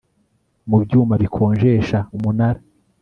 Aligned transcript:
mu 0.69 0.77
byuma 0.83 1.13
bikonjesha 1.21 1.97
Umunara 2.15 2.59